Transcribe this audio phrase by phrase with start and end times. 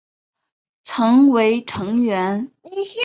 [0.81, 2.51] 曾为成员。